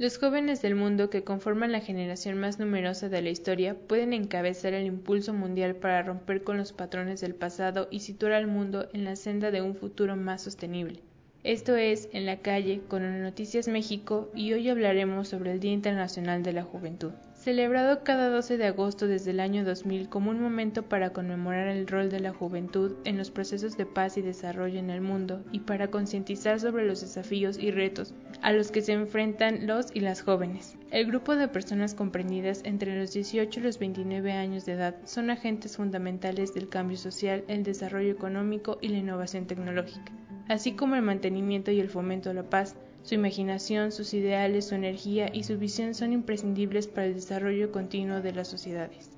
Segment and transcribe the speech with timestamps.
[0.00, 4.72] Los jóvenes del mundo que conforman la generación más numerosa de la historia pueden encabezar
[4.72, 9.04] el impulso mundial para romper con los patrones del pasado y situar al mundo en
[9.04, 11.00] la senda de un futuro más sostenible.
[11.44, 16.42] Esto es En la calle con Noticias México y hoy hablaremos sobre el Día Internacional
[16.42, 20.82] de la Juventud celebrado cada 12 de agosto desde el año 2000 como un momento
[20.82, 24.90] para conmemorar el rol de la juventud en los procesos de paz y desarrollo en
[24.90, 28.12] el mundo y para concientizar sobre los desafíos y retos
[28.42, 30.76] a los que se enfrentan los y las jóvenes.
[30.90, 35.30] El grupo de personas comprendidas entre los 18 y los 29 años de edad son
[35.30, 40.12] agentes fundamentales del cambio social, el desarrollo económico y la innovación tecnológica,
[40.48, 44.74] así como el mantenimiento y el fomento de la paz, su imaginación, sus ideales, su
[44.74, 49.10] energía y su visión son imprescindibles para el desarrollo continuo de las sociedades.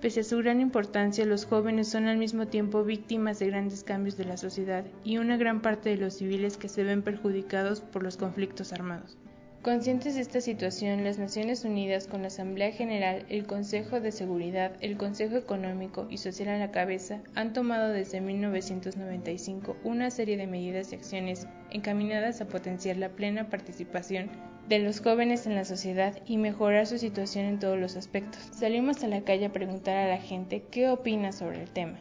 [0.00, 4.16] Pese a su gran importancia, los jóvenes son al mismo tiempo víctimas de grandes cambios
[4.16, 8.02] de la sociedad y una gran parte de los civiles que se ven perjudicados por
[8.02, 9.18] los conflictos armados.
[9.62, 14.72] Conscientes de esta situación, las Naciones Unidas, con la Asamblea General, el Consejo de Seguridad,
[14.80, 20.46] el Consejo Económico y Social a la cabeza, han tomado desde 1995 una serie de
[20.46, 24.30] medidas y acciones encaminadas a potenciar la plena participación
[24.66, 28.40] de los jóvenes en la sociedad y mejorar su situación en todos los aspectos.
[28.58, 31.98] Salimos a la calle a preguntar a la gente qué opina sobre el tema.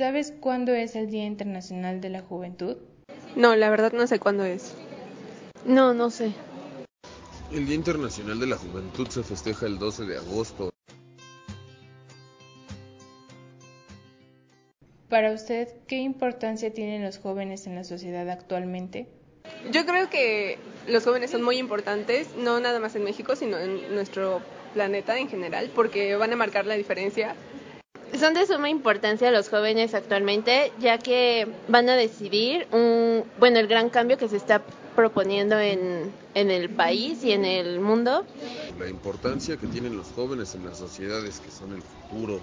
[0.00, 2.78] ¿Sabes cuándo es el Día Internacional de la Juventud?
[3.36, 4.74] No, la verdad no sé cuándo es.
[5.66, 6.32] No, no sé.
[7.52, 10.70] El Día Internacional de la Juventud se festeja el 12 de agosto.
[15.10, 19.06] Para usted, ¿qué importancia tienen los jóvenes en la sociedad actualmente?
[19.70, 23.94] Yo creo que los jóvenes son muy importantes, no nada más en México, sino en
[23.94, 24.40] nuestro
[24.72, 27.36] planeta en general, porque van a marcar la diferencia
[28.18, 33.66] son de suma importancia los jóvenes actualmente, ya que van a decidir un, bueno, el
[33.66, 34.62] gran cambio que se está
[34.96, 38.24] proponiendo en, en el país y en el mundo.
[38.78, 42.40] La importancia que tienen los jóvenes en las sociedades que son el futuro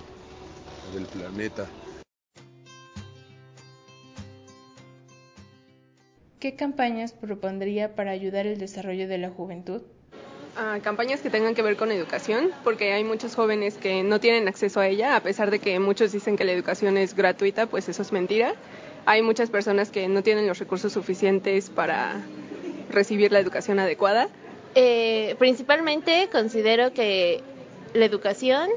[0.93, 1.67] del planeta.
[6.39, 9.81] ¿Qué campañas propondría para ayudar el desarrollo de la juventud?
[10.81, 14.79] Campañas que tengan que ver con educación, porque hay muchos jóvenes que no tienen acceso
[14.79, 18.01] a ella, a pesar de que muchos dicen que la educación es gratuita, pues eso
[18.01, 18.55] es mentira.
[19.05, 22.21] Hay muchas personas que no tienen los recursos suficientes para
[22.89, 24.29] recibir la educación adecuada.
[24.75, 27.41] Eh, principalmente considero que
[27.93, 28.69] la educación,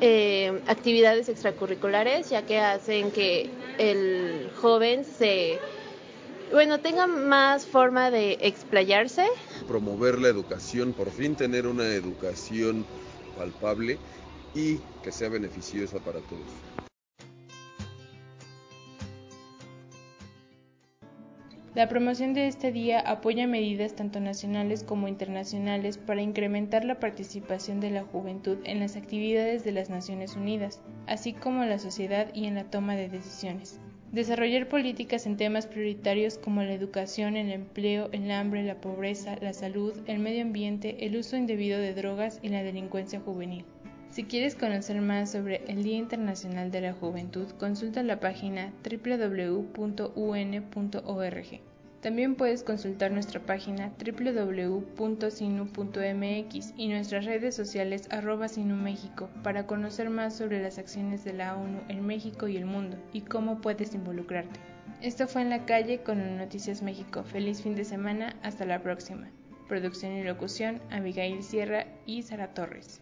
[0.00, 5.58] eh, actividades extracurriculares, ya que hacen que el joven se
[6.52, 9.26] bueno, tenga más forma de explayarse.
[9.66, 12.84] Promover la educación, por fin tener una educación
[13.36, 13.98] palpable
[14.54, 16.46] y que sea beneficiosa para todos.
[21.74, 27.78] La promoción de este día apoya medidas tanto nacionales como internacionales para incrementar la participación
[27.78, 32.34] de la juventud en las actividades de las Naciones Unidas, así como en la sociedad
[32.34, 33.78] y en la toma de decisiones.
[34.12, 39.52] Desarrollar políticas en temas prioritarios como la educación, el empleo, el hambre, la pobreza, la
[39.52, 43.66] salud, el medio ambiente, el uso indebido de drogas y la delincuencia juvenil.
[44.10, 49.68] Si quieres conocer más sobre el Día Internacional de la Juventud, consulta la página www.un.org.
[52.00, 54.94] También puedes consultar nuestra página www.sinu.mx
[56.76, 61.80] y nuestras redes sociales arroba México para conocer más sobre las acciones de la ONU
[61.88, 64.60] en México y el mundo y cómo puedes involucrarte.
[65.02, 67.24] Esto fue en la calle con Noticias México.
[67.24, 69.28] Feliz fin de semana, hasta la próxima.
[69.68, 73.00] Producción y locución, Abigail Sierra y Sara Torres.